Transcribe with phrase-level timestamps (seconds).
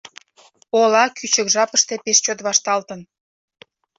[0.79, 3.01] Ола кӱчык жапыште пеш чот вашталтын.